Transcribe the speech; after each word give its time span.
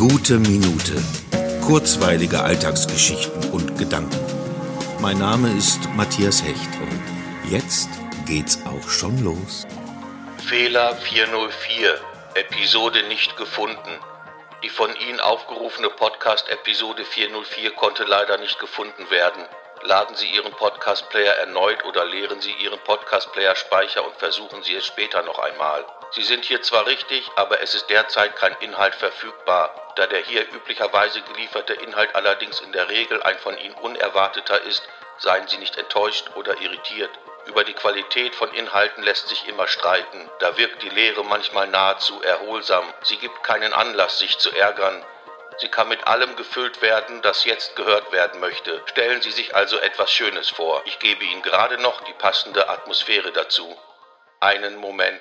Gute 0.00 0.38
Minute. 0.38 0.96
Kurzweilige 1.60 2.40
Alltagsgeschichten 2.40 3.50
und 3.50 3.76
Gedanken. 3.76 4.18
Mein 4.98 5.18
Name 5.18 5.54
ist 5.58 5.78
Matthias 5.94 6.42
Hecht 6.42 6.70
und 6.80 7.50
jetzt 7.50 7.90
geht's 8.24 8.60
auch 8.64 8.88
schon 8.88 9.22
los. 9.22 9.66
Fehler 10.48 10.96
404, 10.96 12.00
Episode 12.32 13.02
nicht 13.08 13.36
gefunden. 13.36 13.90
Die 14.64 14.70
von 14.70 14.88
Ihnen 15.06 15.20
aufgerufene 15.20 15.90
Podcast-Episode 15.90 17.04
404 17.04 17.72
konnte 17.72 18.04
leider 18.04 18.38
nicht 18.38 18.58
gefunden 18.58 19.10
werden. 19.10 19.42
Laden 19.82 20.14
Sie 20.14 20.28
Ihren 20.28 20.52
Podcast-Player 20.52 21.36
erneut 21.36 21.84
oder 21.86 22.04
leeren 22.04 22.42
Sie 22.42 22.52
Ihren 22.52 22.78
Podcast-Player-Speicher 22.80 24.04
und 24.04 24.14
versuchen 24.16 24.62
Sie 24.62 24.74
es 24.74 24.84
später 24.84 25.22
noch 25.22 25.38
einmal. 25.38 25.86
Sie 26.10 26.22
sind 26.22 26.44
hier 26.44 26.60
zwar 26.60 26.86
richtig, 26.86 27.30
aber 27.36 27.62
es 27.62 27.74
ist 27.74 27.88
derzeit 27.88 28.36
kein 28.36 28.54
Inhalt 28.60 28.94
verfügbar. 28.94 29.74
Da 29.96 30.06
der 30.06 30.20
hier 30.20 30.42
üblicherweise 30.52 31.22
gelieferte 31.22 31.72
Inhalt 31.72 32.14
allerdings 32.14 32.60
in 32.60 32.72
der 32.72 32.90
Regel 32.90 33.22
ein 33.22 33.38
von 33.38 33.56
Ihnen 33.56 33.74
unerwarteter 33.74 34.60
ist, 34.62 34.82
seien 35.16 35.48
Sie 35.48 35.56
nicht 35.56 35.76
enttäuscht 35.78 36.26
oder 36.34 36.60
irritiert. 36.60 37.10
Über 37.46 37.64
die 37.64 37.72
Qualität 37.72 38.34
von 38.34 38.52
Inhalten 38.52 39.02
lässt 39.02 39.28
sich 39.28 39.48
immer 39.48 39.66
streiten. 39.66 40.30
Da 40.40 40.58
wirkt 40.58 40.82
die 40.82 40.90
Lehre 40.90 41.24
manchmal 41.24 41.68
nahezu 41.68 42.22
erholsam. 42.22 42.84
Sie 43.02 43.16
gibt 43.16 43.42
keinen 43.42 43.72
Anlass, 43.72 44.18
sich 44.18 44.38
zu 44.38 44.50
ärgern. 44.52 45.02
Sie 45.60 45.68
kann 45.68 45.88
mit 45.88 46.06
allem 46.06 46.36
gefüllt 46.36 46.80
werden, 46.80 47.20
das 47.22 47.44
jetzt 47.44 47.76
gehört 47.76 48.12
werden 48.12 48.40
möchte. 48.40 48.82
Stellen 48.86 49.20
Sie 49.20 49.30
sich 49.30 49.54
also 49.54 49.78
etwas 49.78 50.10
Schönes 50.10 50.48
vor. 50.48 50.82
Ich 50.86 50.98
gebe 50.98 51.24
Ihnen 51.24 51.42
gerade 51.42 51.76
noch 51.78 52.00
die 52.02 52.14
passende 52.14 52.68
Atmosphäre 52.68 53.30
dazu. 53.32 53.78
Einen 54.40 54.76
Moment. 54.76 55.20